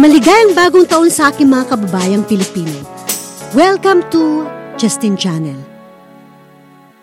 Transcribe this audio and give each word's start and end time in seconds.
Maligayang 0.00 0.56
bagong 0.56 0.88
taon 0.88 1.12
sa 1.12 1.28
aking 1.28 1.52
mga 1.52 1.76
kababayang 1.76 2.24
Pilipino. 2.24 2.72
Welcome 3.52 4.00
to 4.08 4.48
Justin 4.80 5.12
Channel. 5.12 5.60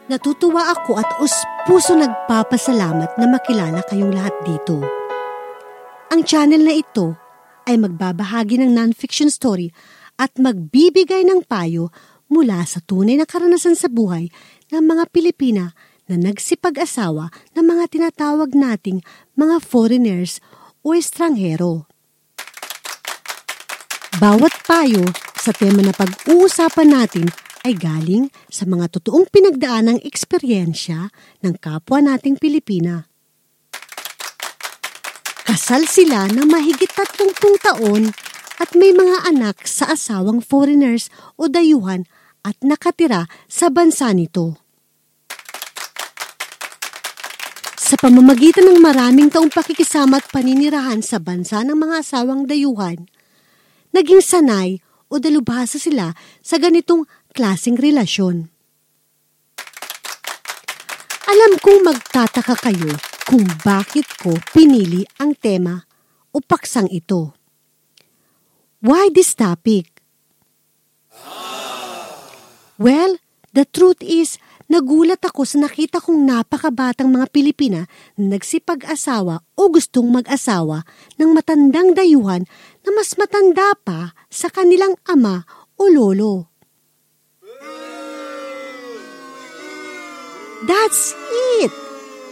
Natutuwa 0.09 0.73
ako 0.73 0.97
at 0.97 1.05
us 1.21 1.37
puso 1.69 1.93
nagpapasalamat 1.93 3.21
na 3.21 3.29
makilala 3.29 3.85
kayong 3.85 4.09
lahat 4.09 4.33
dito. 4.41 4.81
Ang 6.09 6.25
channel 6.25 6.65
na 6.65 6.73
ito 6.73 7.13
ay 7.69 7.77
magbabahagi 7.77 8.65
ng 8.65 8.73
non-fiction 8.73 9.29
story 9.29 9.69
at 10.17 10.33
magbibigay 10.41 11.21
ng 11.21 11.45
payo 11.45 11.93
mula 12.33 12.65
sa 12.65 12.81
tunay 12.81 13.13
na 13.13 13.29
karanasan 13.29 13.77
sa 13.77 13.93
buhay 13.93 14.33
ng 14.73 14.81
mga 14.81 15.13
Pilipina 15.13 15.77
na 16.09 16.17
nagsipag-asawa 16.17 17.29
ng 17.53 17.61
mga 17.61 17.93
tinatawag 17.93 18.57
nating 18.57 19.05
mga 19.37 19.61
foreigners 19.61 20.41
o 20.81 20.97
estranghero. 20.97 21.86
Bawat 24.17 24.65
payo 24.65 25.05
sa 25.37 25.53
tema 25.53 25.85
na 25.85 25.93
pag-uusapan 25.93 26.89
natin 26.89 27.29
ay 27.61 27.77
galing 27.77 28.33
sa 28.49 28.65
mga 28.65 28.89
totoong 28.97 29.29
pinagdaanang 29.29 30.01
eksperyensya 30.01 31.13
ng 31.45 31.53
kapwa 31.61 32.01
nating 32.01 32.33
Pilipina. 32.41 33.05
Kasal 35.45 35.85
sila 35.85 36.25
ng 36.33 36.49
mahigit 36.49 36.89
30 36.89 37.61
taon 37.61 38.09
at 38.57 38.73
may 38.73 38.89
mga 38.89 39.29
anak 39.29 39.69
sa 39.69 39.93
asawang 39.93 40.41
foreigners 40.41 41.13
o 41.37 41.45
dayuhan 41.45 42.09
at 42.41 42.57
nakatira 42.65 43.29
sa 43.45 43.69
bansa 43.69 44.09
nito. 44.17 44.57
Sa 47.77 48.01
pamamagitan 48.01 48.65
ng 48.65 48.81
maraming 48.81 49.29
taong 49.29 49.53
pakikisama 49.53 50.17
at 50.17 50.25
paninirahan 50.33 51.05
sa 51.05 51.21
bansa 51.21 51.61
ng 51.61 51.77
mga 51.77 52.01
asawang 52.01 52.49
dayuhan, 52.49 53.05
naging 53.95 54.23
sanay 54.23 54.79
o 55.07 55.19
dalubhasa 55.19 55.79
sila 55.79 56.11
sa 56.43 56.59
ganitong 56.59 57.07
klasing 57.31 57.79
relasyon. 57.79 58.51
Alam 61.27 61.51
kong 61.59 61.83
magtataka 61.83 62.55
kayo 62.55 62.95
kung 63.27 63.43
bakit 63.63 64.07
ko 64.15 64.31
pinili 64.55 65.03
ang 65.19 65.35
tema 65.35 65.83
o 66.31 66.39
paksang 66.39 66.87
ito. 66.87 67.35
Why 68.79 69.11
this 69.11 69.35
topic? 69.35 69.91
Well, 72.79 73.19
the 73.51 73.65
truth 73.65 73.99
is 73.99 74.39
Nagulat 74.67 75.23
ako 75.23 75.47
sa 75.47 75.63
nakita 75.63 76.03
kong 76.03 76.27
napakabatang 76.27 77.07
mga 77.07 77.31
Pilipina 77.31 77.87
na 78.19 78.35
nagsipag-asawa 78.35 79.39
o 79.55 79.61
gustong 79.71 80.11
mag-asawa 80.11 80.83
ng 81.15 81.31
matandang 81.31 81.95
dayuhan 81.95 82.43
na 82.83 82.89
mas 82.91 83.15
matanda 83.15 83.71
pa 83.79 84.11
sa 84.27 84.51
kanilang 84.51 84.99
ama 85.07 85.47
o 85.79 85.87
lolo. 85.87 86.51
That's 90.67 91.15
it! 91.63 91.71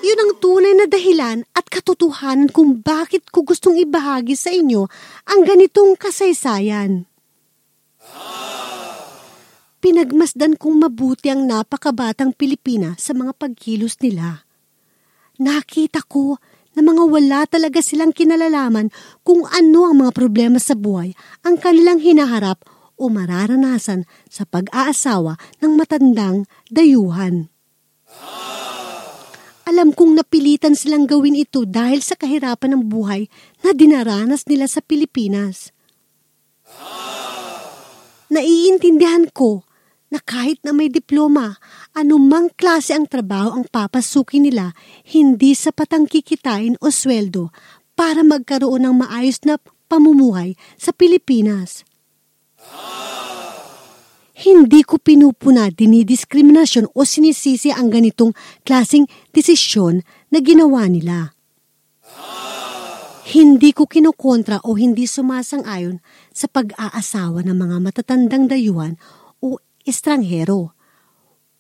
Yun 0.04 0.20
ang 0.20 0.32
tunay 0.44 0.76
na 0.76 0.92
dahilan 0.92 1.48
at 1.56 1.72
katotohanan 1.72 2.52
kung 2.52 2.84
bakit 2.84 3.32
ko 3.32 3.48
gustong 3.48 3.80
ibahagi 3.80 4.36
sa 4.36 4.52
inyo 4.52 4.92
ang 5.24 5.48
ganitong 5.48 5.96
kasaysayan 5.96 7.08
pinagmasdan 9.86 10.58
kong 10.58 10.82
mabuti 10.82 11.30
ang 11.30 11.46
napakabatang 11.46 12.34
Pilipina 12.34 12.98
sa 12.98 13.14
mga 13.14 13.38
pagkilos 13.38 14.02
nila. 14.02 14.42
Nakita 15.38 16.02
ko 16.10 16.42
na 16.74 16.82
mga 16.82 17.06
wala 17.06 17.46
talaga 17.46 17.86
silang 17.86 18.10
kinalalaman 18.10 18.90
kung 19.22 19.46
ano 19.46 19.86
ang 19.86 20.02
mga 20.02 20.12
problema 20.18 20.58
sa 20.58 20.74
buhay 20.74 21.14
ang 21.46 21.62
kanilang 21.62 22.02
hinaharap 22.02 22.66
o 22.98 23.14
mararanasan 23.14 24.10
sa 24.26 24.50
pag-aasawa 24.50 25.38
ng 25.62 25.78
matandang 25.78 26.50
dayuhan. 26.74 27.54
Alam 29.70 29.94
kong 29.94 30.18
napilitan 30.18 30.74
silang 30.74 31.06
gawin 31.06 31.38
ito 31.38 31.62
dahil 31.62 32.02
sa 32.02 32.18
kahirapan 32.18 32.74
ng 32.74 32.84
buhay 32.90 33.30
na 33.62 33.70
dinaranas 33.70 34.50
nila 34.50 34.66
sa 34.66 34.82
Pilipinas. 34.82 35.70
Naiintindihan 38.34 39.30
ko 39.30 39.62
na 40.14 40.22
kahit 40.22 40.62
na 40.62 40.72
may 40.72 40.88
diploma, 40.88 41.58
anumang 41.98 42.54
klase 42.54 42.94
ang 42.94 43.10
trabaho 43.10 43.58
ang 43.58 43.66
papasukin 43.66 44.46
nila, 44.46 44.78
hindi 45.10 45.58
sa 45.58 45.74
patang 45.74 46.06
kikitain 46.06 46.78
o 46.80 46.94
sweldo 46.94 47.50
para 47.98 48.22
magkaroon 48.22 48.86
ng 48.86 48.96
maayos 49.02 49.42
na 49.48 49.58
pamumuhay 49.90 50.54
sa 50.78 50.94
Pilipinas. 50.94 51.88
Hindi 54.36 54.84
ko 54.84 55.00
pinupuna, 55.00 55.72
dinidiskriminasyon 55.72 56.92
o 56.92 57.08
sinisisi 57.08 57.72
ang 57.72 57.88
ganitong 57.88 58.36
klasing 58.68 59.08
desisyon 59.32 60.04
na 60.28 60.44
ginawa 60.44 60.92
nila. 60.92 61.32
Hindi 63.26 63.74
ko 63.74 63.90
kinukontra 63.90 64.62
o 64.68 64.78
hindi 64.78 65.10
sumasang-ayon 65.10 65.98
sa 66.30 66.46
pag-aasawa 66.46 67.42
ng 67.42 67.58
mga 67.58 67.78
matatandang 67.82 68.46
dayuhan 68.52 69.02
estranghero. 69.86 70.74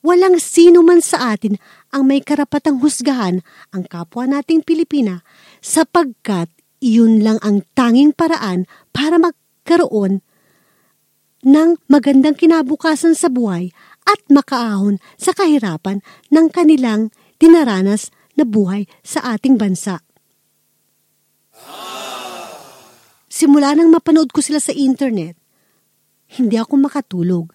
Walang 0.05 0.37
sino 0.37 0.85
man 0.85 1.01
sa 1.01 1.33
atin 1.33 1.57
ang 1.89 2.05
may 2.05 2.21
karapatang 2.21 2.77
husgahan 2.77 3.41
ang 3.73 3.83
kapwa 3.89 4.29
nating 4.29 4.61
Pilipina 4.61 5.25
sapagkat 5.65 6.49
iyon 6.77 7.25
lang 7.25 7.41
ang 7.41 7.65
tanging 7.73 8.13
paraan 8.13 8.69
para 8.93 9.17
magkaroon 9.17 10.21
ng 11.45 11.69
magandang 11.89 12.37
kinabukasan 12.37 13.17
sa 13.17 13.33
buhay 13.33 13.73
at 14.05 14.21
makaahon 14.29 15.01
sa 15.17 15.33
kahirapan 15.33 16.05
ng 16.29 16.45
kanilang 16.53 17.09
dinaranas 17.41 18.13
na 18.37 18.45
buhay 18.45 18.85
sa 19.01 19.33
ating 19.33 19.57
bansa. 19.57 20.05
Simula 23.25 23.73
nang 23.73 23.89
mapanood 23.89 24.29
ko 24.31 24.39
sila 24.39 24.61
sa 24.61 24.71
internet, 24.71 25.35
hindi 26.39 26.55
ako 26.55 26.79
makatulog. 26.79 27.54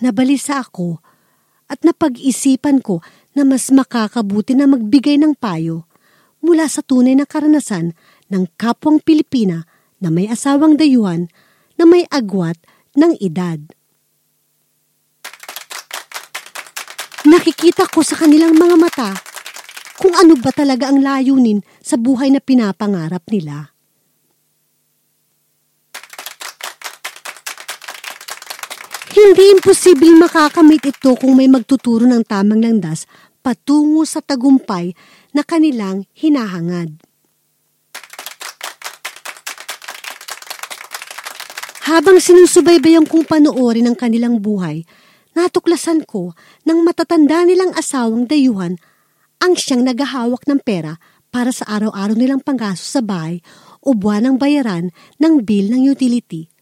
Nabalisa 0.00 0.60
ako 0.60 1.00
at 1.66 1.82
napag-isipan 1.82 2.84
ko 2.84 3.02
na 3.34 3.42
mas 3.42 3.68
makakabuti 3.72 4.54
na 4.54 4.70
magbigay 4.70 5.18
ng 5.18 5.34
payo 5.36 5.88
mula 6.44 6.68
sa 6.70 6.84
tunay 6.84 7.18
na 7.18 7.26
karanasan 7.26 7.96
ng 8.30 8.44
kapwang 8.54 9.02
Pilipina 9.02 9.66
na 9.98 10.08
may 10.12 10.28
asawang 10.28 10.76
dayuhan 10.76 11.26
na 11.76 11.84
may 11.88 12.04
agwat 12.08 12.56
ng 12.96 13.16
edad. 13.18 13.60
Nakikita 17.26 17.90
ko 17.90 18.06
sa 18.06 18.14
kanilang 18.14 18.54
mga 18.54 18.76
mata 18.78 19.10
kung 19.98 20.14
ano 20.14 20.38
ba 20.38 20.54
talaga 20.54 20.92
ang 20.92 21.02
layunin 21.02 21.64
sa 21.82 21.98
buhay 21.98 22.30
na 22.30 22.38
pinapangarap 22.38 23.26
nila. 23.32 23.75
Hindi 29.16 29.48
imposibleng 29.48 30.20
makakamit 30.20 30.92
ito 30.92 31.16
kung 31.16 31.40
may 31.40 31.48
magtuturo 31.48 32.04
ng 32.04 32.20
tamang 32.28 32.60
landas 32.60 33.08
patungo 33.40 34.04
sa 34.04 34.20
tagumpay 34.20 34.92
na 35.32 35.40
kanilang 35.40 36.04
hinahangad. 36.12 37.00
Habang 41.88 42.20
sinusubaybayan 42.20 43.08
kong 43.08 43.24
panoorin 43.24 43.88
ang 43.88 43.96
kanilang 43.96 44.36
buhay, 44.36 44.84
natuklasan 45.32 46.04
ko 46.04 46.36
ng 46.68 46.84
matatanda 46.84 47.40
nilang 47.48 47.72
asawang 47.72 48.28
dayuhan 48.28 48.76
ang 49.40 49.56
siyang 49.56 49.80
nagahawak 49.80 50.44
ng 50.44 50.60
pera 50.60 51.00
para 51.32 51.56
sa 51.56 51.64
araw-araw 51.64 52.12
nilang 52.12 52.44
panggaso 52.44 52.84
sa 52.84 53.00
bahay 53.00 53.40
o 53.80 53.96
buwan 53.96 54.28
ng 54.28 54.36
bayaran 54.36 54.92
ng 55.16 55.40
bill 55.40 55.72
ng 55.72 55.88
utility 55.88 56.52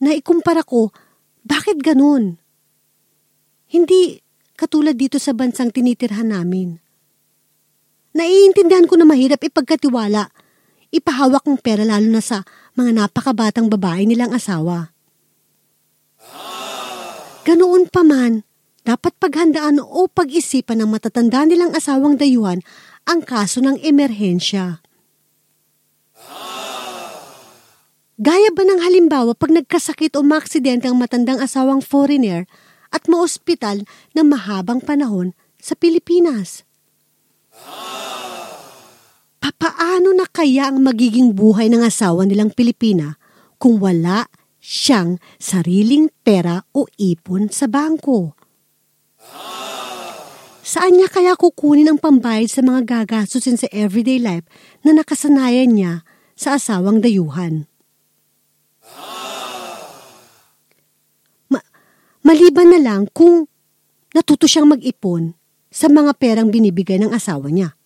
naikumpara 0.00 0.64
ko, 0.64 0.90
bakit 1.44 1.80
ganun? 1.80 2.40
Hindi 3.70 4.18
katulad 4.58 4.98
dito 4.98 5.16
sa 5.16 5.32
bansang 5.32 5.70
tinitirhan 5.72 6.34
namin. 6.34 6.76
Naiintindihan 8.10 8.90
ko 8.90 8.98
na 8.98 9.06
mahirap 9.06 9.38
ipagkatiwala, 9.40 10.34
ipahawak 10.90 11.46
ng 11.46 11.62
pera 11.62 11.86
lalo 11.86 12.10
na 12.10 12.18
sa 12.18 12.42
mga 12.74 12.90
napakabatang 13.06 13.70
babae 13.70 14.02
nilang 14.04 14.34
asawa. 14.34 14.90
Ganoon 17.46 17.88
pa 17.88 18.02
man, 18.02 18.42
dapat 18.82 19.16
paghandaan 19.16 19.80
o 19.80 20.10
pag-isipan 20.10 20.82
ng 20.82 20.90
matatanda 20.90 21.46
nilang 21.46 21.72
asawang 21.72 22.18
dayuhan 22.18 22.60
ang 23.06 23.24
kaso 23.24 23.62
ng 23.62 23.80
emerhensya. 23.80 24.82
Gaya 28.20 28.52
ba 28.52 28.68
ng 28.68 28.84
halimbawa 28.84 29.32
pag 29.32 29.48
nagkasakit 29.48 30.12
o 30.12 30.20
maaksidente 30.20 30.84
ang 30.84 31.00
matandang 31.00 31.40
asawang 31.40 31.80
foreigner 31.80 32.44
at 32.92 33.08
maospital 33.08 33.80
ng 34.12 34.26
mahabang 34.28 34.84
panahon 34.84 35.32
sa 35.56 35.72
Pilipinas? 35.72 36.68
Papaano 39.40 39.80
Paano 40.10 40.16
na 40.16 40.28
kaya 40.28 40.68
ang 40.68 40.80
magiging 40.80 41.36
buhay 41.36 41.68
ng 41.68 41.84
asawa 41.84 42.24
nilang 42.24 42.52
Pilipina 42.52 43.16
kung 43.60 43.80
wala 43.80 44.28
siyang 44.60 45.20
sariling 45.40 46.12
pera 46.20 46.64
o 46.76 46.88
ipon 47.00 47.46
sa 47.52 47.68
bangko? 47.68 48.32
Saan 50.64 51.00
niya 51.00 51.08
kaya 51.08 51.38
kukunin 51.38 51.88
ang 51.88 52.00
pambayad 52.00 52.48
sa 52.48 52.64
mga 52.64 52.84
gagastusin 52.84 53.60
sa 53.60 53.68
everyday 53.72 54.20
life 54.20 54.44
na 54.84 54.92
nakasanayan 54.96 55.72
niya 55.72 55.94
sa 56.32 56.60
asawang 56.60 57.00
dayuhan? 57.00 57.69
Maliban 62.26 62.72
na 62.72 62.80
lang 62.80 63.08
kung 63.12 63.48
natuto 64.12 64.44
siyang 64.50 64.70
mag-ipon 64.70 65.34
sa 65.70 65.86
mga 65.86 66.18
perang 66.18 66.48
binibigay 66.50 66.98
ng 66.98 67.14
asawa 67.14 67.48
niya. 67.48 67.78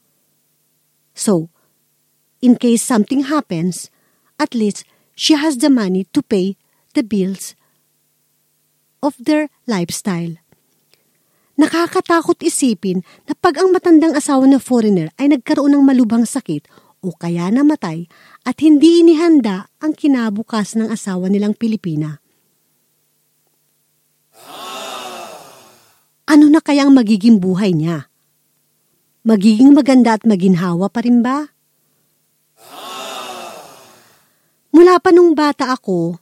So, 1.15 1.53
in 2.41 2.57
case 2.57 2.83
something 2.83 3.29
happens, 3.29 3.93
at 4.41 4.57
least 4.57 4.89
she 5.15 5.39
has 5.39 5.61
the 5.61 5.71
money 5.71 6.09
to 6.11 6.25
pay 6.25 6.59
the 6.97 7.05
bills 7.05 7.55
of 9.05 9.15
their 9.21 9.53
lifestyle. 9.69 10.41
Nakakatakot 11.55 12.43
isipin 12.43 13.07
na 13.31 13.39
pag 13.39 13.63
ang 13.63 13.71
matandang 13.71 14.19
asawa 14.19 14.43
ng 14.51 14.59
foreigner 14.59 15.15
ay 15.23 15.31
nagkaroon 15.31 15.79
ng 15.79 15.87
malubhang 15.87 16.27
sakit 16.27 16.67
o 16.99 17.15
kaya 17.15 17.47
namatay 17.53 18.11
at 18.43 18.59
hindi 18.59 19.05
inihanda 19.07 19.71
ang 19.79 19.95
kinabukas 19.95 20.75
ng 20.75 20.91
asawa 20.91 21.31
nilang 21.31 21.55
Pilipina. 21.55 22.19
Ano 26.25 26.51
na 26.51 26.54
kaya 26.65 26.89
ang 26.89 26.97
magiging 26.97 27.37
buhay 27.39 27.77
niya? 27.77 28.09
Magiging 29.25 29.77
maganda 29.77 30.17
at 30.17 30.25
maginhawa 30.25 30.89
pa 30.89 31.05
rin 31.05 31.21
ba? 31.21 31.53
Mula 34.75 34.99
pa 34.99 35.15
nung 35.15 35.39
bata 35.39 35.71
ako, 35.71 36.19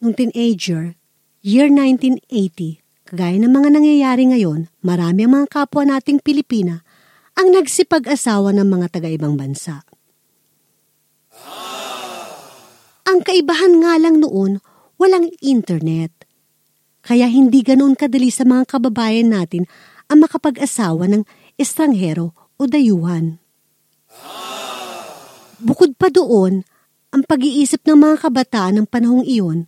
nung 0.00 0.14
teenager, 0.16 0.96
year 1.44 1.68
1980, 1.68 2.80
kagaya 3.04 3.36
ng 3.36 3.52
mga 3.52 3.68
nangyayari 3.76 4.24
ngayon, 4.32 4.72
marami 4.80 5.28
ang 5.28 5.32
mga 5.36 5.46
kapwa 5.52 5.84
nating 5.84 6.24
Pilipina 6.24 6.80
ang 7.38 7.54
nagsipag-asawa 7.54 8.50
ng 8.50 8.66
mga 8.66 8.86
taga-ibang 8.90 9.38
bansa. 9.38 9.86
Ang 13.06 13.22
kaibahan 13.22 13.78
nga 13.78 13.94
lang 13.94 14.18
noon, 14.18 14.58
walang 14.98 15.30
internet. 15.38 16.17
Kaya 17.08 17.24
hindi 17.24 17.64
ganoon 17.64 17.96
kadali 17.96 18.28
sa 18.28 18.44
mga 18.44 18.68
kababayan 18.68 19.32
natin 19.32 19.64
ang 20.12 20.20
makapag-asawa 20.20 21.08
ng 21.08 21.24
estranghero 21.56 22.36
o 22.60 22.68
dayuhan. 22.68 23.40
Bukod 25.56 25.96
pa 25.96 26.12
doon, 26.12 26.68
ang 27.08 27.24
pag-iisip 27.24 27.80
ng 27.88 27.96
mga 27.96 28.28
kabataan 28.28 28.76
ng 28.76 28.86
panahong 28.92 29.24
iyon 29.24 29.64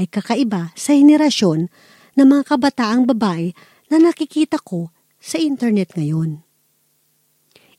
ay 0.00 0.08
kakaiba 0.08 0.72
sa 0.72 0.96
henerasyon 0.96 1.68
ng 2.16 2.26
mga 2.26 2.56
kabataang 2.56 3.04
babae 3.04 3.52
na 3.92 4.00
nakikita 4.00 4.56
ko 4.56 4.88
sa 5.20 5.36
internet 5.36 5.92
ngayon. 5.92 6.40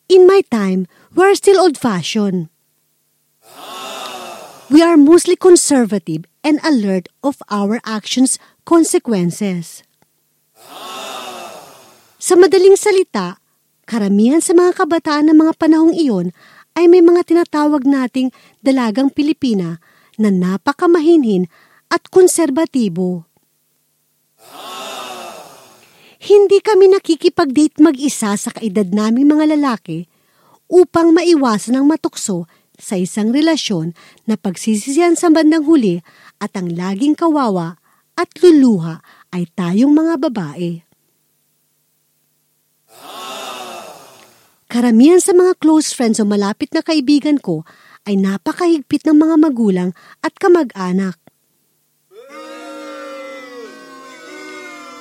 In 0.05 0.29
my 0.29 0.45
time, 0.53 0.85
we're 1.17 1.33
still 1.33 1.57
old-fashioned. 1.57 2.53
We 4.69 4.85
are 4.85 5.01
mostly 5.01 5.33
conservative 5.33 6.29
and 6.45 6.61
alert 6.61 7.09
of 7.25 7.41
our 7.49 7.81
actions' 7.81 8.37
consequences. 8.69 9.81
Sa 12.21 12.37
madaling 12.37 12.77
salita, 12.77 13.41
karamihan 13.89 14.37
sa 14.37 14.53
mga 14.53 14.77
kabataan 14.77 15.33
ng 15.33 15.37
mga 15.41 15.53
panahong 15.57 15.97
iyon 15.97 16.29
ay 16.77 16.85
may 16.85 17.01
mga 17.01 17.25
tinatawag 17.25 17.89
nating 17.89 18.29
dalagang 18.61 19.09
Pilipina 19.09 19.81
na 20.21 20.29
napakamahinhin 20.29 21.49
at 21.89 22.05
konserbatibo. 22.13 23.25
Hindi 26.21 26.61
kami 26.61 26.93
nakikipag-date 26.93 27.81
mag-isa 27.81 28.37
sa 28.37 28.53
kaedad 28.53 28.93
naming 28.93 29.33
mga 29.33 29.57
lalaki 29.57 30.05
upang 30.69 31.09
maiwasan 31.09 31.73
ang 31.73 31.89
matukso 31.89 32.45
sa 32.77 33.01
isang 33.01 33.33
relasyon 33.33 33.97
na 34.29 34.37
pagsisisihan 34.37 35.17
sa 35.17 35.33
bandang 35.33 35.65
huli 35.65 36.05
at 36.37 36.53
ang 36.53 36.69
laging 36.69 37.17
kawawa 37.17 37.79
at 38.19 38.27
luluha 38.43 38.99
ay 39.31 39.47
tayong 39.55 39.95
mga 39.95 40.19
babae. 40.19 40.83
Karamihan 44.67 45.23
sa 45.23 45.31
mga 45.31 45.55
close 45.57 45.95
friends 45.95 46.19
o 46.19 46.27
malapit 46.27 46.69
na 46.75 46.83
kaibigan 46.83 47.39
ko 47.39 47.63
ay 48.03 48.19
napakahigpit 48.19 49.07
ng 49.07 49.17
mga 49.17 49.35
magulang 49.39 49.89
at 50.19 50.35
kamag-anak. 50.35 51.15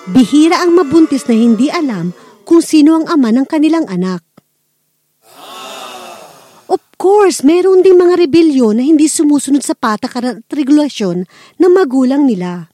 Bihira 0.09 0.65
ang 0.65 0.73
mabuntis 0.79 1.27
na 1.27 1.37
hindi 1.37 1.69
alam 1.69 2.17
kung 2.47 2.65
sino 2.65 2.97
ang 2.97 3.05
ama 3.11 3.29
ng 3.29 3.45
kanilang 3.45 3.85
anak 3.91 4.25
course, 6.99 7.47
meron 7.47 7.81
ding 7.87 7.95
mga 7.95 8.27
rebelyon 8.27 8.75
na 8.75 8.85
hindi 8.85 9.07
sumusunod 9.07 9.63
sa 9.63 9.79
patakaran 9.79 10.43
at 10.43 10.51
regulasyon 10.51 11.31
ng 11.63 11.73
magulang 11.73 12.27
nila. 12.27 12.67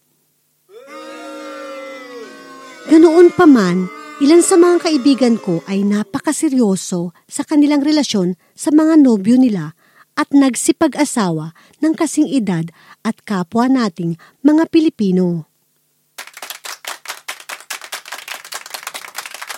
Ganoon 2.84 3.32
pa 3.32 3.48
man, 3.48 3.88
ilan 4.20 4.44
sa 4.44 4.60
mga 4.60 4.84
kaibigan 4.84 5.40
ko 5.40 5.64
ay 5.64 5.80
napakaseryoso 5.88 7.16
sa 7.24 7.40
kanilang 7.40 7.80
relasyon 7.80 8.36
sa 8.52 8.68
mga 8.76 9.00
nobyo 9.00 9.40
nila 9.40 9.72
at 10.12 10.28
nagsipag-asawa 10.36 11.56
ng 11.80 11.92
kasing 11.96 12.28
edad 12.28 12.68
at 13.00 13.16
kapwa 13.24 13.72
nating 13.72 14.20
mga 14.44 14.68
Pilipino. 14.68 15.48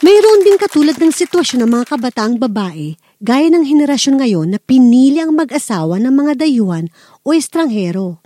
Mayroon 0.07 0.47
din 0.47 0.55
katulad 0.55 0.95
ng 0.95 1.11
sitwasyon 1.11 1.67
ng 1.67 1.71
mga 1.83 1.99
kabataang 1.99 2.39
babae 2.39 2.95
gaya 3.19 3.51
ng 3.51 3.67
henerasyon 3.67 4.23
ngayon 4.23 4.55
na 4.55 4.63
pinili 4.63 5.19
ang 5.19 5.35
mag-asawa 5.35 5.99
ng 5.99 6.15
mga 6.15 6.47
dayuhan 6.47 6.87
o 7.27 7.35
estranghero. 7.35 8.23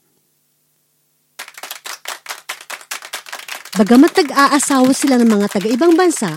Bagamat 3.81 4.13
nag-aasawa 4.13 4.93
sila 4.93 5.17
ng 5.17 5.41
mga 5.41 5.57
taga-ibang 5.57 5.97
bansa, 5.97 6.37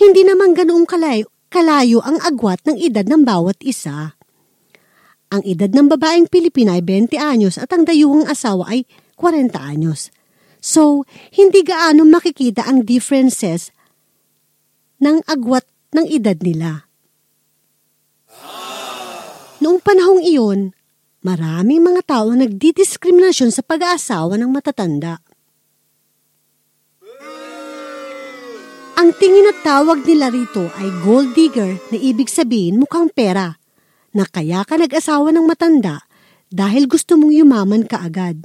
hindi 0.00 0.24
naman 0.24 0.56
ganoong 0.56 0.88
kalayo, 0.88 1.28
kalayo 1.52 2.00
ang 2.00 2.16
agwat 2.24 2.64
ng 2.64 2.80
edad 2.80 3.04
ng 3.04 3.20
bawat 3.20 3.60
isa. 3.60 4.16
Ang 5.28 5.44
edad 5.44 5.68
ng 5.68 5.92
babaeng 5.92 6.24
Pilipina 6.24 6.72
ay 6.72 6.80
20 6.80 7.20
anyos 7.20 7.60
at 7.60 7.68
ang 7.68 7.84
dayuhang 7.84 8.24
asawa 8.24 8.72
ay 8.72 8.88
40 9.20 9.52
anyos. 9.60 10.08
So, 10.56 11.04
hindi 11.36 11.60
gaano 11.60 12.08
makikita 12.08 12.64
ang 12.64 12.88
differences 12.88 13.68
ng 15.04 15.20
agwat 15.28 15.68
ng 15.92 16.08
edad 16.08 16.40
nila. 16.40 16.88
Noong 19.60 19.84
panahong 19.84 20.24
iyon, 20.24 20.72
maraming 21.20 21.84
mga 21.84 22.08
tao 22.08 22.32
ang 22.32 22.40
nagdidiskriminasyon 22.40 23.52
sa 23.52 23.60
pag-aasawa 23.60 24.40
ng 24.40 24.48
matatanda. 24.48 25.20
Ang 28.94 29.10
tingin 29.18 29.50
at 29.50 29.58
tawag 29.66 30.06
nila 30.06 30.30
rito 30.30 30.70
ay 30.78 30.86
gold 31.02 31.34
digger 31.34 31.82
na 31.90 31.98
ibig 31.98 32.30
sabihin 32.30 32.78
mukhang 32.78 33.10
pera, 33.10 33.58
na 34.14 34.22
kaya 34.22 34.62
ka 34.62 34.78
nag-asawa 34.78 35.34
ng 35.34 35.42
matanda 35.50 36.06
dahil 36.46 36.86
gusto 36.86 37.18
mong 37.18 37.34
yumaman 37.34 37.82
ka 37.90 37.98
agad. 37.98 38.38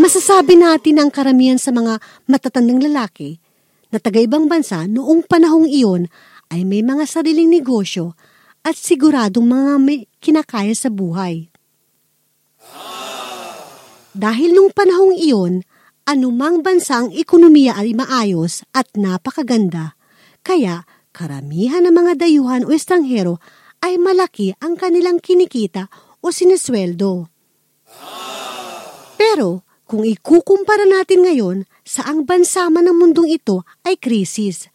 Masasabi 0.00 0.56
natin 0.56 0.96
ang 0.96 1.12
karamihan 1.12 1.60
sa 1.60 1.76
mga 1.76 2.00
matatandang 2.24 2.80
lalaki 2.80 3.36
na 3.92 4.00
taga-ibang 4.00 4.48
bansa 4.48 4.88
noong 4.88 5.28
panahong 5.28 5.68
iyon 5.68 6.08
ay 6.48 6.64
may 6.64 6.80
mga 6.80 7.04
sariling 7.04 7.52
negosyo 7.52 8.16
at 8.64 8.80
siguradong 8.80 9.44
mga 9.44 9.72
may 9.76 10.08
kinakaya 10.24 10.72
sa 10.72 10.88
buhay. 10.88 11.52
Dahil 14.20 14.52
nung 14.52 14.68
panahong 14.68 15.16
iyon, 15.16 15.64
anumang 16.04 16.60
bansang 16.60 17.08
ekonomiya 17.08 17.80
ay 17.80 17.96
maayos 17.96 18.60
at 18.76 18.84
napakaganda, 18.92 19.96
kaya 20.44 20.84
karamihan 21.16 21.88
ng 21.88 21.94
mga 21.96 22.12
dayuhan 22.20 22.68
o 22.68 22.70
estranghero 22.76 23.40
ay 23.80 23.96
malaki 23.96 24.52
ang 24.60 24.76
kanilang 24.76 25.24
kinikita 25.24 25.88
o 26.20 26.28
sinesweldo. 26.28 27.32
Pero 29.16 29.64
kung 29.88 30.04
ikukumpara 30.04 30.84
natin 30.84 31.24
ngayon, 31.24 31.58
saang 31.88 32.28
bansa 32.28 32.68
man 32.68 32.92
ng 32.92 33.00
mundong 33.00 33.32
ito 33.32 33.64
ay 33.88 33.96
krisis. 33.96 34.68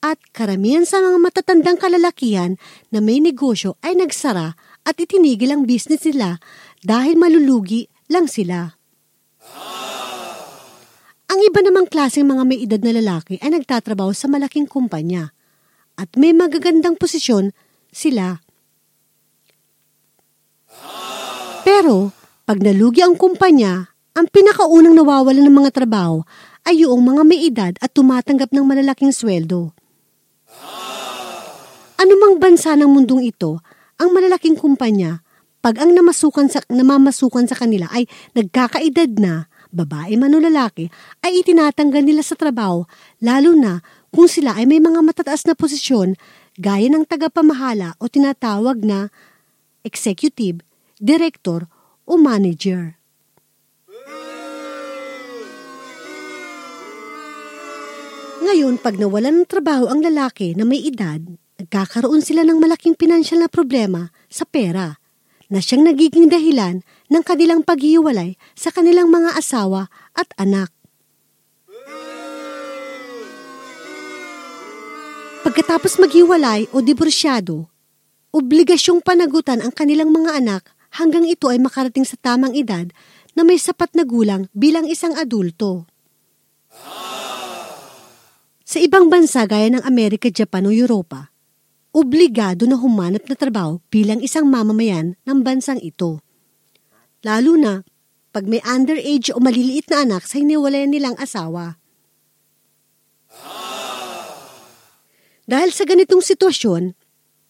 At 0.00 0.16
karamihan 0.32 0.88
sa 0.88 1.04
mga 1.04 1.20
matatandang 1.20 1.76
kalalakihan 1.76 2.56
na 2.88 3.04
may 3.04 3.20
negosyo 3.20 3.76
ay 3.84 4.00
nagsara 4.00 4.56
at 4.88 4.96
itinigil 4.96 5.52
ang 5.52 5.68
business 5.68 6.08
nila 6.08 6.40
dahil 6.80 7.20
malulugi 7.20 7.92
lang 8.10 8.26
sila. 8.26 8.74
Ang 11.30 11.40
iba 11.46 11.62
namang 11.62 11.86
klaseng 11.86 12.26
mga 12.26 12.42
may 12.42 12.58
edad 12.58 12.82
na 12.82 12.98
lalaki 12.98 13.38
ay 13.38 13.54
nagtatrabaho 13.54 14.10
sa 14.10 14.26
malaking 14.26 14.66
kumpanya 14.66 15.30
at 15.94 16.10
may 16.18 16.34
magagandang 16.34 16.98
posisyon 16.98 17.54
sila. 17.94 18.42
Pero 21.62 22.10
pag 22.42 22.58
nalugi 22.58 22.98
ang 22.98 23.14
kumpanya, 23.14 23.94
ang 24.18 24.26
pinakaunang 24.26 24.90
nawawalan 24.98 25.46
ng 25.46 25.56
mga 25.62 25.70
trabaho 25.70 26.26
ay 26.66 26.82
yung 26.82 26.98
mga 27.06 27.22
may 27.22 27.40
edad 27.46 27.72
at 27.78 27.94
tumatanggap 27.94 28.50
ng 28.50 28.66
malalaking 28.66 29.14
sweldo. 29.14 29.70
Anumang 31.94 32.42
bansa 32.42 32.74
ng 32.74 32.90
mundong 32.90 33.22
ito, 33.22 33.62
ang 34.00 34.10
malalaking 34.10 34.58
kumpanya, 34.58 35.22
pag 35.60 35.76
ang 35.76 35.92
namasukan 35.92 36.48
sa, 36.48 36.64
namamasukan 36.72 37.44
sa 37.44 37.56
kanila 37.56 37.84
ay 37.92 38.08
nagkakaedad 38.32 39.20
na, 39.20 39.44
babae 39.68 40.16
man 40.16 40.32
o 40.32 40.40
lalaki, 40.40 40.88
ay 41.20 41.44
itinatanggal 41.44 42.00
nila 42.00 42.24
sa 42.24 42.34
trabaho, 42.34 42.88
lalo 43.20 43.52
na 43.52 43.84
kung 44.08 44.26
sila 44.26 44.56
ay 44.56 44.64
may 44.64 44.80
mga 44.80 45.04
matataas 45.04 45.44
na 45.44 45.52
posisyon 45.52 46.16
gaya 46.56 46.88
ng 46.88 47.04
tagapamahala 47.04 47.94
o 48.00 48.08
tinatawag 48.08 48.82
na 48.82 49.12
executive, 49.84 50.64
director 50.96 51.68
o 52.08 52.16
manager. 52.16 52.96
Ngayon, 58.40 58.80
pag 58.80 58.96
nawalan 58.96 59.44
ng 59.44 59.46
trabaho 59.46 59.86
ang 59.86 60.00
lalaki 60.00 60.56
na 60.56 60.64
may 60.64 60.82
edad, 60.82 61.20
nagkakaroon 61.60 62.24
sila 62.24 62.42
ng 62.42 62.56
malaking 62.56 62.96
pinansyal 62.96 63.44
na 63.44 63.52
problema 63.52 64.08
sa 64.26 64.48
pera 64.48 64.96
na 65.50 65.58
siyang 65.58 65.84
nagiging 65.84 66.30
dahilan 66.30 66.86
ng 67.10 67.22
kanilang 67.26 67.66
paghiwalay 67.66 68.38
sa 68.54 68.70
kanilang 68.70 69.10
mga 69.10 69.34
asawa 69.34 69.90
at 70.14 70.30
anak. 70.38 70.70
Pagkatapos 75.40 75.98
maghiwalay 75.98 76.70
o 76.70 76.78
diborsyado, 76.78 77.66
obligasyong 78.30 79.02
panagutan 79.02 79.58
ang 79.58 79.74
kanilang 79.74 80.14
mga 80.14 80.38
anak 80.38 80.62
hanggang 80.94 81.26
ito 81.26 81.50
ay 81.50 81.58
makarating 81.58 82.06
sa 82.06 82.14
tamang 82.20 82.54
edad 82.54 82.86
na 83.34 83.42
may 83.42 83.58
sapat 83.58 83.90
na 83.98 84.06
gulang 84.06 84.46
bilang 84.54 84.86
isang 84.86 85.18
adulto. 85.18 85.90
Sa 88.62 88.78
ibang 88.78 89.10
bansa 89.10 89.42
gaya 89.50 89.66
ng 89.74 89.82
Amerika, 89.82 90.30
Japan 90.30 90.68
o 90.68 90.70
Europa, 90.70 91.34
obligado 91.90 92.66
na 92.66 92.78
humanap 92.78 93.26
na 93.26 93.36
trabaho 93.36 93.82
bilang 93.90 94.22
isang 94.22 94.46
mamamayan 94.46 95.18
ng 95.26 95.38
bansang 95.42 95.78
ito. 95.82 96.22
Lalo 97.20 97.58
na 97.58 97.84
pag 98.30 98.46
may 98.46 98.62
underage 98.62 99.34
o 99.34 99.38
maliliit 99.42 99.90
na 99.90 100.06
anak 100.06 100.24
sa 100.24 100.38
hiniwalayan 100.38 100.90
nilang 100.94 101.18
asawa. 101.18 101.76
Dahil 105.50 105.70
sa 105.74 105.82
ganitong 105.82 106.22
sitwasyon, 106.22 106.94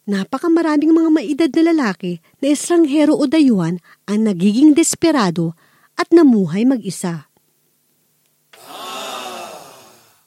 napakamaraming 0.09 0.89
mga 0.89 1.09
maedad 1.13 1.51
na 1.53 1.63
lalaki 1.69 2.17
na 2.41 2.49
estranghero 2.49 3.13
o 3.13 3.29
dayuhan 3.29 3.77
ang 4.09 4.25
nagiging 4.25 4.73
desperado 4.73 5.53
at 5.93 6.09
namuhay 6.09 6.65
mag-isa. 6.65 7.30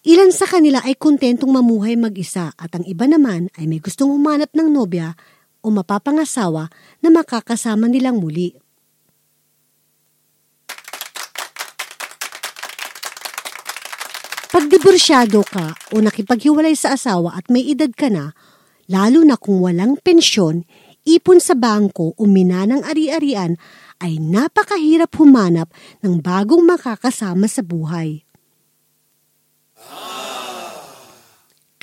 Ilan 0.04 0.36
sa 0.36 0.44
kanila 0.44 0.84
ay 0.84 1.00
kontentong 1.00 1.48
mamuhay 1.48 1.96
mag-isa 1.96 2.52
at 2.60 2.76
ang 2.76 2.84
iba 2.84 3.08
naman 3.08 3.48
ay 3.56 3.64
may 3.64 3.80
gustong 3.80 4.12
humanap 4.12 4.52
ng 4.52 4.68
nobya 4.68 5.16
o 5.64 5.72
mapapangasawa 5.72 6.68
na 7.00 7.08
makakasama 7.08 7.88
nilang 7.88 8.20
muli. 8.20 8.52
Pag 14.52 14.68
diborsyado 14.68 15.40
ka 15.40 15.72
o 15.96 16.04
nakipaghiwalay 16.04 16.76
sa 16.76 17.00
asawa 17.00 17.40
at 17.40 17.48
may 17.48 17.64
edad 17.64 17.88
ka 17.96 18.12
na, 18.12 18.36
lalo 18.92 19.24
na 19.24 19.40
kung 19.40 19.64
walang 19.64 19.96
pensyon, 20.04 20.68
ipon 21.08 21.40
sa 21.40 21.56
bangko 21.56 22.12
o 22.12 22.22
minanang 22.28 22.84
ari-arian, 22.84 23.56
ay 24.04 24.20
napakahirap 24.20 25.16
humanap 25.16 25.72
ng 26.04 26.20
bagong 26.20 26.60
makakasama 26.68 27.48
sa 27.48 27.64
buhay. 27.64 28.23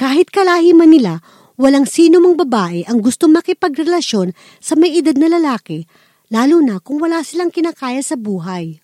Kahit 0.02 0.34
kalahi 0.34 0.74
man 0.74 0.90
nila, 0.90 1.22
walang 1.62 1.86
sino 1.86 2.18
mang 2.18 2.34
babae 2.34 2.82
ang 2.90 3.06
gusto 3.06 3.30
makipagrelasyon 3.30 4.34
sa 4.58 4.74
may 4.74 4.98
edad 4.98 5.14
na 5.14 5.30
lalaki, 5.30 5.86
lalo 6.34 6.58
na 6.58 6.82
kung 6.82 6.98
wala 6.98 7.22
silang 7.22 7.54
kinakaya 7.54 8.02
sa 8.02 8.18
buhay. 8.18 8.82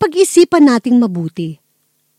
Pag-isipan 0.00 0.68
nating 0.68 1.00
mabuti. 1.00 1.60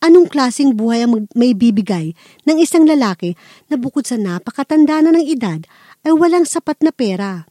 Anong 0.01 0.25
klasing 0.25 0.73
buhay 0.73 1.05
ang 1.05 1.29
may 1.37 1.53
bibigay 1.53 2.17
ng 2.49 2.57
isang 2.57 2.89
lalaki 2.89 3.37
na 3.69 3.77
bukod 3.77 4.09
sa 4.09 4.17
napakatanda 4.17 5.05
na 5.05 5.13
ng 5.13 5.25
edad 5.29 5.61
ay 6.01 6.13
walang 6.17 6.49
sapat 6.49 6.81
na 6.81 6.89
pera? 6.89 7.50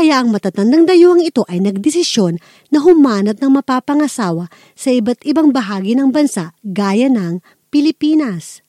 Kaya 0.00 0.24
ang 0.24 0.32
matatandang 0.32 0.88
dayuhang 0.88 1.20
ito 1.20 1.44
ay 1.44 1.60
nagdesisyon 1.60 2.40
na 2.72 2.80
humanap 2.80 3.36
ng 3.36 3.52
mapapangasawa 3.52 4.48
sa 4.72 4.88
iba't 4.88 5.20
ibang 5.28 5.52
bahagi 5.52 5.92
ng 5.92 6.08
bansa 6.08 6.56
gaya 6.64 7.12
ng 7.12 7.44
Pilipinas. 7.68 8.64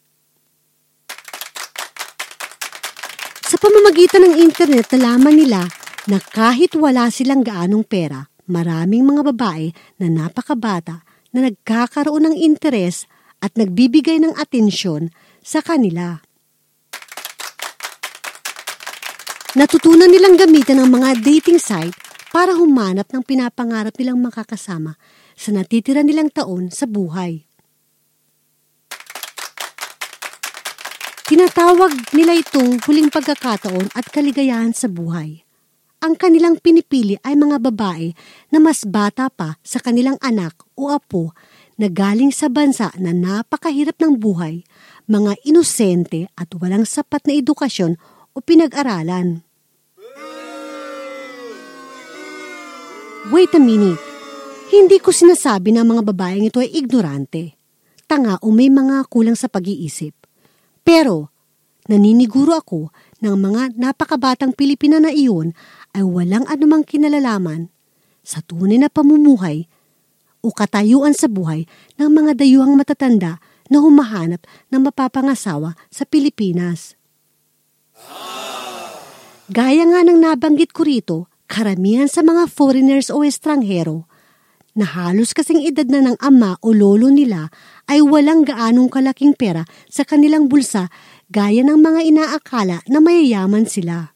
Sa 3.47 3.55
pamamagitan 3.55 4.27
ng 4.27 4.43
internet 4.43 4.91
nalaman 4.91 5.39
nila 5.39 5.71
na 6.11 6.19
kahit 6.19 6.75
wala 6.75 7.07
silang 7.07 7.47
gaanong 7.47 7.87
pera, 7.87 8.27
maraming 8.51 9.07
mga 9.07 9.31
babae 9.31 9.71
na 10.03 10.11
napakabata 10.11 11.07
na 11.31 11.47
nagkakaroon 11.47 12.27
ng 12.27 12.35
interes 12.43 13.07
at 13.39 13.55
nagbibigay 13.55 14.19
ng 14.19 14.35
atensyon 14.35 15.15
sa 15.39 15.63
kanila. 15.63 16.19
Natutunan 19.51 20.07
nilang 20.07 20.39
gamitin 20.39 20.79
ang 20.79 20.95
mga 20.95 21.19
dating 21.27 21.59
site 21.59 21.91
para 22.31 22.55
humanap 22.55 23.11
ng 23.11 23.19
pinapangarap 23.19 23.91
nilang 23.99 24.15
makakasama 24.23 24.95
sa 25.35 25.51
natitira 25.51 26.07
nilang 26.07 26.31
taon 26.31 26.71
sa 26.71 26.87
buhay. 26.87 27.43
Tinatawag 31.27 32.15
nila 32.15 32.39
itong 32.39 32.79
huling 32.87 33.11
pagkakataon 33.11 33.91
at 33.91 34.07
kaligayahan 34.07 34.71
sa 34.71 34.87
buhay. 34.87 35.43
Ang 35.99 36.15
kanilang 36.15 36.55
pinipili 36.63 37.19
ay 37.19 37.35
mga 37.35 37.59
babae 37.59 38.15
na 38.55 38.63
mas 38.63 38.87
bata 38.87 39.27
pa 39.27 39.59
sa 39.67 39.83
kanilang 39.83 40.15
anak 40.23 40.55
o 40.79 40.87
apo 40.95 41.35
na 41.75 41.91
galing 41.91 42.31
sa 42.31 42.47
bansa 42.47 42.95
na 42.95 43.11
napakahirap 43.11 43.99
ng 43.99 44.15
buhay, 44.15 44.63
mga 45.11 45.35
inosente 45.43 46.31
at 46.39 46.47
walang 46.55 46.87
sapat 46.87 47.27
na 47.27 47.35
edukasyon 47.35 47.99
o 48.31 48.39
pinag-aralan. 48.39 49.43
Wait 53.31 53.53
a 53.55 53.61
minute. 53.61 54.01
Hindi 54.71 54.97
ko 55.03 55.11
sinasabi 55.11 55.75
na 55.75 55.83
mga 55.83 56.03
babaeng 56.03 56.47
ito 56.47 56.63
ay 56.63 56.71
ignorante. 56.71 57.55
Tanga 58.07 58.39
o 58.43 58.51
may 58.51 58.71
mga 58.71 59.07
kulang 59.07 59.35
sa 59.35 59.51
pag-iisip. 59.51 60.15
Pero, 60.83 61.31
naniniguro 61.87 62.55
ako 62.55 62.91
ng 63.19 63.35
mga 63.35 63.77
napakabatang 63.79 64.55
Pilipina 64.55 64.99
na 64.99 65.11
iyon 65.11 65.53
ay 65.95 66.03
walang 66.03 66.47
anumang 66.47 66.87
kinalalaman 66.87 67.71
sa 68.23 68.39
tunay 68.43 68.79
na 68.79 68.87
pamumuhay 68.87 69.67
o 70.41 70.49
katayuan 70.49 71.13
sa 71.13 71.29
buhay 71.29 71.69
ng 72.01 72.09
mga 72.09 72.41
dayuhang 72.41 72.73
matatanda 72.73 73.37
na 73.71 73.77
humahanap 73.79 74.43
ng 74.73 74.81
mapapangasawa 74.81 75.77
sa 75.87 76.03
Pilipinas. 76.03 76.99
Gaya 79.51 79.83
nga 79.83 79.99
ng 80.07 80.19
nabanggit 80.23 80.71
ko 80.71 80.87
rito, 80.87 81.17
karamihan 81.51 82.07
sa 82.07 82.23
mga 82.23 82.47
foreigners 82.47 83.11
o 83.11 83.27
estranghero 83.27 84.07
na 84.71 84.87
halos 84.87 85.35
kasing 85.35 85.67
edad 85.67 85.83
na 85.91 85.99
ng 85.99 86.17
ama 86.23 86.55
o 86.63 86.71
lolo 86.71 87.11
nila 87.11 87.51
ay 87.91 87.99
walang 87.99 88.47
gaanong 88.47 88.87
kalaking 88.87 89.35
pera 89.35 89.67
sa 89.91 90.07
kanilang 90.07 90.47
bulsa 90.47 90.87
gaya 91.27 91.67
ng 91.67 91.75
mga 91.75 92.01
inaakala 92.07 92.79
na 92.87 92.99
mayayaman 93.03 93.67
sila. 93.67 94.15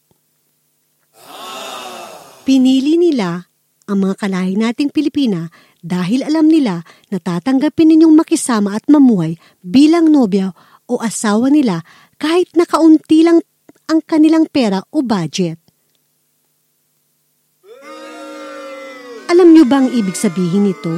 Pinili 2.47 2.95
nila 2.95 3.51
ang 3.91 3.97
mga 4.07 4.15
kalahi 4.15 4.55
nating 4.55 4.93
Pilipina 4.95 5.51
dahil 5.83 6.23
alam 6.23 6.47
nila 6.47 6.87
na 7.11 7.17
tatanggapin 7.19 7.91
ninyong 7.91 8.15
makisama 8.15 8.77
at 8.77 8.87
mamuhay 8.87 9.35
bilang 9.59 10.09
nobya 10.09 10.55
o 10.87 11.01
asawa 11.01 11.51
nila 11.51 11.83
kahit 12.15 12.53
nakaunti 12.55 13.25
lang 13.25 13.43
ang 13.85 14.01
kanilang 14.01 14.49
pera 14.49 14.81
o 14.89 15.05
budget. 15.05 15.61
Alam 19.25 19.53
niyo 19.53 19.65
bang 19.65 19.89
ibig 19.89 20.17
sabihin 20.17 20.69
nito? 20.69 20.93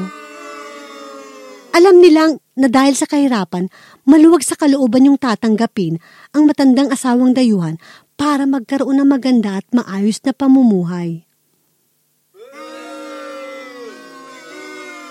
Alam 1.75 2.01
nilang 2.01 2.41
na 2.57 2.67
dahil 2.67 2.97
sa 2.97 3.05
kahirapan, 3.05 3.69
maluwag 4.03 4.41
sa 4.41 4.57
kalooban 4.57 5.05
yung 5.05 5.21
tatanggapin 5.21 6.01
ang 6.33 6.49
matandang 6.49 6.89
asawang 6.89 7.31
dayuhan 7.37 7.77
para 8.17 8.49
magkaroon 8.49 8.97
ng 8.97 9.07
maganda 9.07 9.61
at 9.61 9.67
maayos 9.69 10.17
na 10.25 10.33
pamumuhay. 10.33 11.27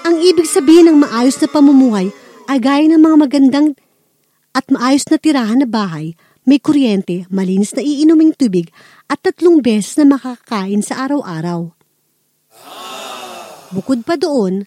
Ang 0.06 0.22
ibig 0.22 0.46
sabihin 0.46 0.90
ng 0.90 0.98
maayos 1.02 1.38
na 1.38 1.48
pamumuhay 1.50 2.10
ay 2.46 2.58
gaya 2.62 2.86
ng 2.86 3.02
mga 3.02 3.16
magandang 3.16 3.68
at 4.54 4.66
maayos 4.70 5.06
na 5.10 5.18
tirahan 5.18 5.62
na 5.62 5.68
bahay, 5.68 6.14
may 6.46 6.62
kuryente, 6.62 7.26
malinis 7.26 7.74
na 7.74 7.82
iinuming 7.82 8.30
tubig 8.32 8.70
at 9.10 9.18
tatlong 9.18 9.58
beses 9.58 9.98
na 9.98 10.14
makakain 10.14 10.78
sa 10.78 11.02
araw-araw. 11.02 11.74
Bukod 13.74 14.06
pa 14.06 14.14
doon, 14.14 14.62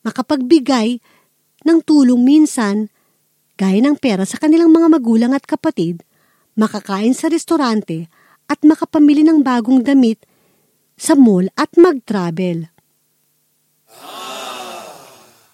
makapagbigay 0.00 0.96
ng 1.68 1.78
tulong 1.84 2.24
minsan, 2.24 2.88
gaya 3.60 3.84
ng 3.84 4.00
pera 4.00 4.24
sa 4.24 4.40
kanilang 4.40 4.72
mga 4.72 4.88
magulang 4.88 5.32
at 5.36 5.44
kapatid, 5.44 6.00
makakain 6.56 7.12
sa 7.12 7.28
restorante 7.28 8.08
at 8.48 8.64
makapamili 8.64 9.20
ng 9.20 9.44
bagong 9.44 9.84
damit 9.84 10.24
sa 10.96 11.12
mall 11.12 11.46
at 11.52 11.68
mag-travel. 11.76 12.72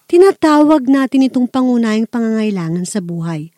Tinatawag 0.05 0.87
natin 0.87 1.27
itong 1.27 1.51
pangunahing 1.51 2.07
pangangailangan 2.07 2.87
sa 2.87 3.03
buhay. 3.03 3.54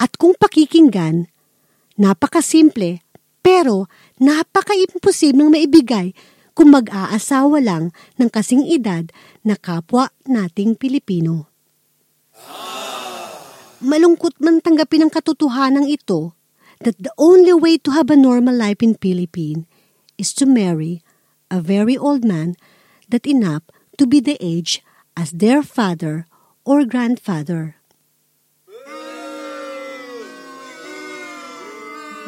At 0.00 0.16
kung 0.16 0.32
pakikinggan, 0.32 1.28
napakasimple 2.00 3.04
pero 3.44 3.88
napaka-imposibleng 4.20 5.52
maibigay 5.52 6.16
kung 6.56 6.72
mag-aasawa 6.76 7.60
lang 7.60 7.92
ng 8.20 8.28
kasing 8.28 8.64
edad 8.68 9.08
na 9.44 9.56
kapwa 9.56 10.12
nating 10.28 10.76
Pilipino. 10.76 11.48
Malungkot 13.80 14.36
man 14.44 14.60
tanggapin 14.60 15.08
ang 15.08 15.12
katotohanan 15.12 15.88
ito 15.88 16.36
that 16.84 16.96
the 17.00 17.12
only 17.16 17.52
way 17.56 17.80
to 17.80 17.92
have 17.96 18.12
a 18.12 18.16
normal 18.16 18.52
life 18.52 18.84
in 18.84 18.92
Philippines 19.00 19.64
is 20.20 20.36
to 20.36 20.44
marry 20.44 21.00
a 21.48 21.64
very 21.64 21.96
old 21.96 22.20
man 22.20 22.56
that 23.08 23.24
enough 23.24 23.64
to 23.96 24.04
be 24.04 24.20
the 24.20 24.36
age 24.40 24.84
as 25.16 25.32
their 25.32 25.64
father 25.64 26.28
or 26.68 26.84
grandfather. 26.84 27.79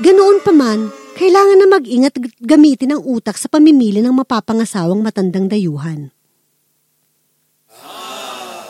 Ganoon 0.00 0.40
pa 0.40 0.56
man, 0.56 0.88
kailangan 1.20 1.60
na 1.60 1.68
mag-ingat 1.68 2.16
gamitin 2.40 2.96
ang 2.96 3.04
utak 3.04 3.36
sa 3.36 3.52
pamimili 3.52 4.00
ng 4.00 4.16
mapapangasawang 4.24 5.04
matandang 5.04 5.52
dayuhan. 5.52 6.08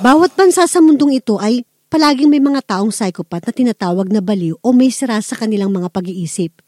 Bawat 0.03 0.35
bansa 0.35 0.67
sa 0.67 0.83
mundong 0.83 1.23
ito 1.23 1.39
ay 1.39 1.63
palaging 1.87 2.27
may 2.27 2.43
mga 2.43 2.67
taong 2.67 2.91
psychopath 2.91 3.47
na 3.47 3.55
tinatawag 3.55 4.11
na 4.11 4.19
baliw 4.19 4.59
o 4.59 4.75
may 4.75 4.91
sira 4.91 5.23
sa 5.23 5.39
kanilang 5.39 5.71
mga 5.71 5.95
pag-iisip. 5.95 6.59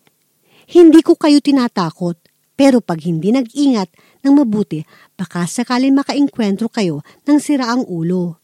Hindi 0.70 1.02
ko 1.02 1.18
kayo 1.18 1.42
tinatakot, 1.42 2.14
pero 2.54 2.78
pag 2.78 3.02
hindi 3.02 3.34
nag-ingat 3.34 3.90
ng 4.22 4.38
mabuti, 4.38 4.86
baka 5.18 5.50
sakaling 5.50 5.98
makainkwentro 5.98 6.70
kayo 6.70 7.02
ng 7.26 7.42
siraang 7.42 7.82
ulo. 7.90 8.38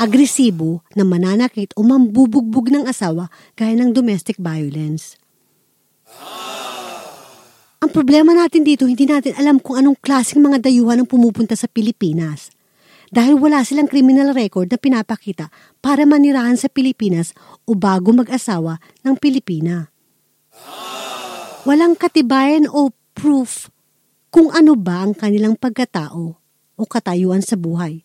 Agresibo 0.00 0.80
na 0.96 1.04
mananakit 1.04 1.76
o 1.76 1.84
mambubugbog 1.84 2.72
ng 2.72 2.88
asawa 2.88 3.28
gaya 3.52 3.76
ng 3.76 3.92
domestic 3.92 4.40
violence. 4.40 5.20
Ang 7.84 7.92
problema 7.92 8.32
natin 8.32 8.64
dito, 8.64 8.88
hindi 8.88 9.04
natin 9.04 9.36
alam 9.36 9.60
kung 9.60 9.76
anong 9.76 10.00
klaseng 10.00 10.40
mga 10.40 10.64
dayuhan 10.64 11.04
ang 11.04 11.08
pumupunta 11.08 11.52
sa 11.52 11.68
Pilipinas. 11.68 12.48
Dahil 13.12 13.36
wala 13.36 13.60
silang 13.60 13.92
criminal 13.92 14.32
record 14.32 14.72
na 14.72 14.80
pinapakita 14.80 15.52
para 15.84 16.08
manirahan 16.08 16.56
sa 16.56 16.72
Pilipinas 16.72 17.36
o 17.68 17.76
bago 17.76 18.16
mag-asawa 18.16 18.80
ng 19.04 19.14
Pilipina. 19.20 19.92
Walang 21.68 21.92
katibayan 22.00 22.64
o 22.72 22.88
proof 23.12 23.68
kung 24.32 24.48
ano 24.48 24.80
ba 24.80 25.04
ang 25.04 25.12
kanilang 25.12 25.60
pagkatao 25.60 26.40
o 26.78 26.82
katayuan 26.88 27.44
sa 27.44 27.60
buhay. 27.60 28.00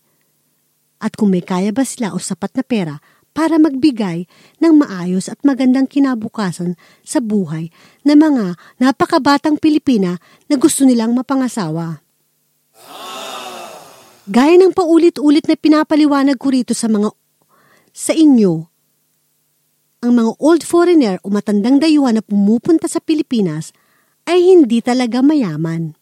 At 1.00 1.20
kung 1.20 1.32
may 1.32 1.44
kaya 1.44 1.76
ba 1.76 1.84
sila 1.84 2.16
o 2.16 2.20
sapat 2.20 2.56
na 2.56 2.64
pera 2.64 2.96
para 3.36 3.60
magbigay 3.60 4.32
ng 4.64 4.74
maayos 4.80 5.28
at 5.28 5.36
magandang 5.44 5.92
kinabukasan 5.92 6.80
sa 7.04 7.20
buhay 7.20 7.68
ng 8.08 8.16
mga 8.16 8.56
napakabatang 8.80 9.60
Pilipina 9.60 10.16
na 10.48 10.56
gusto 10.56 10.88
nilang 10.88 11.12
mapangasawa. 11.12 12.00
Gaya 14.26 14.56
ng 14.58 14.74
paulit-ulit 14.74 15.46
na 15.46 15.54
pinapaliwanag 15.60 16.40
ko 16.40 16.50
rito 16.50 16.74
sa 16.74 16.90
mga 16.90 17.14
sa 17.96 18.12
inyo, 18.12 18.68
ang 20.04 20.12
mga 20.16 20.32
old 20.38 20.62
foreigner 20.68 21.18
o 21.24 21.32
matandang 21.32 21.80
dayuhan 21.80 22.20
na 22.20 22.24
pumupunta 22.26 22.92
sa 22.92 23.00
Pilipinas 23.00 23.72
ay 24.28 24.42
hindi 24.42 24.82
talaga 24.84 25.22
mayaman. 25.24 25.96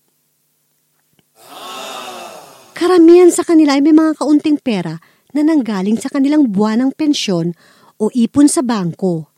Karamihan 2.73 3.29
sa 3.29 3.45
kanila 3.45 3.77
ay 3.77 3.85
may 3.85 3.93
mga 3.93 4.17
kaunting 4.17 4.57
pera 4.57 4.97
na 5.29 5.41
nanggaling 5.45 5.97
sa 6.01 6.09
kanilang 6.09 6.49
buwanang 6.49 6.89
pensyon 6.89 7.53
o 8.01 8.09
ipon 8.13 8.49
sa 8.49 8.65
bangko. 8.65 9.29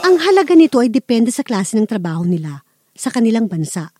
Ang 0.00 0.16
halaga 0.24 0.56
nito 0.56 0.80
ay 0.80 0.88
depende 0.88 1.28
sa 1.28 1.44
klase 1.44 1.76
ng 1.76 1.84
trabaho 1.84 2.24
nila 2.24 2.64
sa 2.96 3.12
kanilang 3.12 3.44
bansa. 3.44 3.92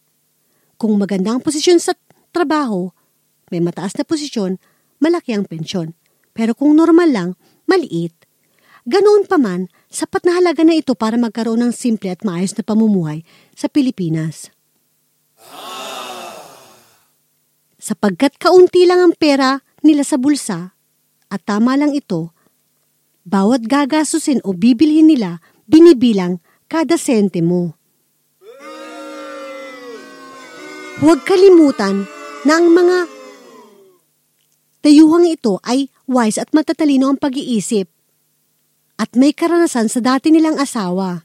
Kung 0.81 0.97
maganda 0.97 1.37
ang 1.37 1.45
posisyon 1.45 1.77
sa 1.77 1.93
trabaho, 2.33 2.89
may 3.53 3.61
mataas 3.61 3.93
na 4.01 4.05
posisyon, 4.09 4.57
malaki 5.05 5.37
ang 5.37 5.45
pensyon. 5.45 5.93
Pero 6.33 6.57
kung 6.57 6.73
normal 6.73 7.13
lang, 7.13 7.31
maliit. 7.69 8.17
Ganoon 8.89 9.29
pa 9.29 9.37
man, 9.37 9.69
sapat 9.93 10.25
na 10.25 10.41
halaga 10.41 10.65
na 10.65 10.81
ito 10.81 10.97
para 10.97 11.21
magkaroon 11.21 11.61
ng 11.61 11.73
simple 11.77 12.09
at 12.09 12.25
maayos 12.25 12.57
na 12.57 12.65
pamumuhay 12.65 13.21
sa 13.53 13.69
Pilipinas 13.69 14.49
sapagkat 17.81 18.37
kaunti 18.37 18.85
lang 18.85 19.01
ang 19.01 19.15
pera 19.17 19.65
nila 19.81 20.05
sa 20.05 20.21
bulsa 20.21 20.77
at 21.33 21.41
tama 21.49 21.75
lang 21.81 21.97
ito, 21.97 22.37
bawat 23.25 23.65
gagasusin 23.65 24.45
o 24.45 24.53
bibilhin 24.53 25.09
nila, 25.09 25.41
binibilang 25.65 26.39
kada 26.69 27.01
sentimo. 27.01 27.75
Huwag 31.01 31.25
kalimutan 31.25 32.05
na 32.45 32.61
ang 32.61 32.69
mga 32.77 33.09
tayuhang 34.85 35.33
ito 35.33 35.57
ay 35.65 35.89
wise 36.05 36.37
at 36.37 36.53
matatalino 36.53 37.09
ang 37.09 37.17
pag-iisip 37.17 37.89
at 39.01 39.11
may 39.17 39.33
karanasan 39.33 39.89
sa 39.89 40.05
dati 40.05 40.29
nilang 40.29 40.61
asawa. 40.61 41.25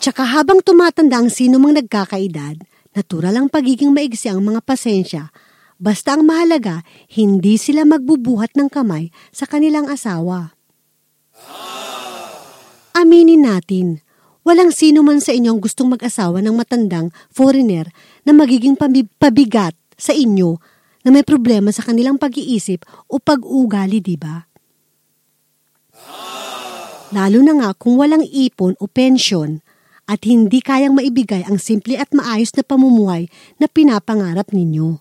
Tsaka 0.00 0.24
habang 0.34 0.64
tumatanda 0.64 1.20
ang 1.20 1.30
sino 1.30 1.60
mang 1.60 1.76
nagkakaedad, 1.76 2.58
Natural 2.90 3.34
ang 3.38 3.46
pagiging 3.46 3.94
maigsi 3.94 4.26
ang 4.26 4.42
mga 4.42 4.66
pasensya, 4.66 5.30
basta 5.78 6.18
ang 6.18 6.26
mahalaga, 6.26 6.82
hindi 7.14 7.54
sila 7.54 7.86
magbubuhat 7.86 8.58
ng 8.58 8.66
kamay 8.66 9.14
sa 9.30 9.46
kanilang 9.46 9.86
asawa. 9.86 10.58
Aminin 12.90 13.46
natin, 13.46 14.02
walang 14.42 14.74
sino 14.74 15.06
man 15.06 15.22
sa 15.22 15.30
inyo 15.30 15.54
ang 15.54 15.62
gustong 15.62 15.94
mag-asawa 15.94 16.42
ng 16.42 16.52
matandang 16.58 17.14
foreigner 17.30 17.86
na 18.26 18.34
magiging 18.34 18.74
pabigat 18.74 19.78
sa 19.94 20.10
inyo 20.10 20.58
na 21.06 21.14
may 21.14 21.22
problema 21.22 21.70
sa 21.70 21.86
kanilang 21.86 22.18
pag-iisip 22.18 22.82
o 23.06 23.22
pag-ugali, 23.22 24.02
di 24.02 24.18
ba? 24.18 24.50
Lalo 27.10 27.38
na 27.42 27.54
nga 27.54 27.70
kung 27.78 27.98
walang 27.98 28.26
ipon 28.26 28.74
o 28.82 28.90
pensyon 28.90 29.62
at 30.10 30.26
hindi 30.26 30.58
kayang 30.58 30.98
maibigay 30.98 31.46
ang 31.46 31.62
simple 31.62 31.94
at 31.94 32.10
maayos 32.10 32.50
na 32.58 32.66
pamumuhay 32.66 33.30
na 33.62 33.70
pinapangarap 33.70 34.50
ninyo. 34.50 34.98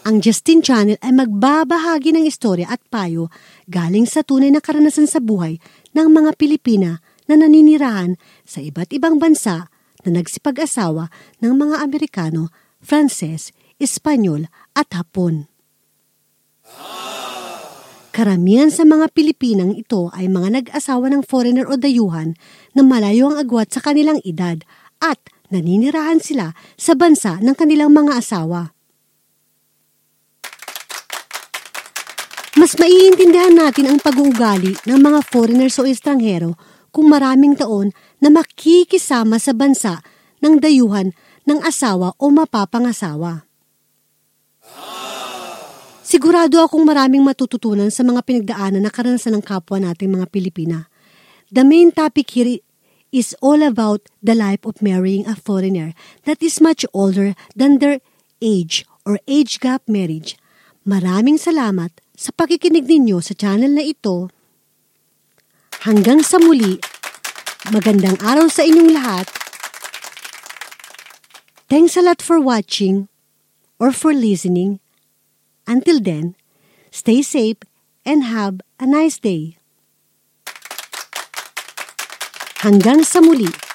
Ang 0.00 0.24
Justin 0.24 0.64
Channel 0.64 0.96
ay 1.04 1.12
magbabahagi 1.12 2.16
ng 2.16 2.24
istorya 2.24 2.72
at 2.72 2.80
payo 2.88 3.28
galing 3.68 4.08
sa 4.08 4.24
tunay 4.24 4.48
na 4.48 4.64
karanasan 4.64 5.04
sa 5.04 5.20
buhay 5.20 5.60
ng 5.92 6.08
mga 6.08 6.40
Pilipina 6.40 7.04
na 7.28 7.36
naninirahan 7.36 8.16
sa 8.48 8.64
iba't 8.64 8.96
ibang 8.96 9.20
bansa 9.20 9.68
na 10.00 10.08
nagsipag-asawa 10.16 11.12
ng 11.44 11.52
mga 11.52 11.84
Amerikano, 11.84 12.48
Frances, 12.80 13.52
Espanyol 13.76 14.48
at 14.72 14.88
Hapon. 14.96 15.52
Karamihan 18.20 18.68
sa 18.68 18.84
mga 18.84 19.16
Pilipinang 19.16 19.80
ito 19.80 20.12
ay 20.12 20.28
mga 20.28 20.60
nag-asawa 20.60 21.08
ng 21.08 21.24
foreigner 21.24 21.64
o 21.64 21.80
dayuhan 21.80 22.36
na 22.76 22.84
malayo 22.84 23.32
ang 23.32 23.40
agwat 23.40 23.72
sa 23.72 23.80
kanilang 23.80 24.20
edad 24.28 24.60
at 25.00 25.16
naninirahan 25.48 26.20
sila 26.20 26.52
sa 26.76 26.92
bansa 26.92 27.40
ng 27.40 27.56
kanilang 27.56 27.96
mga 27.96 28.20
asawa. 28.20 28.76
Mas 32.60 32.76
maiintindihan 32.76 33.56
natin 33.56 33.88
ang 33.88 33.96
pag-uugali 33.96 34.76
ng 34.84 35.00
mga 35.00 35.24
foreigners 35.24 35.80
o 35.80 35.88
estranghero 35.88 36.60
kung 36.92 37.08
maraming 37.08 37.56
taon 37.56 37.88
na 38.20 38.28
makikisama 38.28 39.40
sa 39.40 39.56
bansa 39.56 40.04
ng 40.44 40.60
dayuhan 40.60 41.16
ng 41.48 41.64
asawa 41.64 42.12
o 42.20 42.28
mapapangasawa. 42.28 43.49
Sigurado 46.10 46.58
akong 46.66 46.82
maraming 46.82 47.22
matututunan 47.22 47.86
sa 47.86 48.02
mga 48.02 48.26
pinagdaanan 48.26 48.82
na 48.82 48.90
karanasan 48.90 49.38
ng 49.38 49.46
kapwa 49.46 49.78
nating 49.78 50.10
mga 50.10 50.26
Pilipina. 50.26 50.90
The 51.54 51.62
main 51.62 51.94
topic 51.94 52.34
here 52.34 52.58
is 53.14 53.38
all 53.38 53.62
about 53.62 54.10
the 54.18 54.34
life 54.34 54.66
of 54.66 54.82
marrying 54.82 55.22
a 55.30 55.38
foreigner 55.38 55.94
that 56.26 56.42
is 56.42 56.58
much 56.58 56.82
older 56.90 57.38
than 57.54 57.78
their 57.78 58.02
age 58.42 58.82
or 59.06 59.22
age 59.30 59.62
gap 59.62 59.86
marriage. 59.86 60.34
Maraming 60.82 61.38
salamat 61.38 61.94
sa 62.18 62.34
pakikinig 62.34 62.90
ninyo 62.90 63.22
sa 63.22 63.38
channel 63.38 63.70
na 63.70 63.86
ito. 63.86 64.34
Hanggang 65.86 66.26
sa 66.26 66.42
muli, 66.42 66.74
magandang 67.70 68.18
araw 68.18 68.50
sa 68.50 68.66
inyong 68.66 68.90
lahat. 68.98 69.30
Thanks 71.70 71.94
a 71.94 72.02
lot 72.02 72.18
for 72.18 72.42
watching 72.42 73.06
or 73.78 73.94
for 73.94 74.10
listening. 74.10 74.82
Until 75.70 76.02
then, 76.02 76.34
stay 76.90 77.22
safe 77.22 77.62
and 78.02 78.26
have 78.26 78.58
a 78.82 78.90
nice 78.90 79.22
day. 79.22 79.54
Hanggang 82.66 83.06
sa 83.06 83.22
muli. 83.22 83.69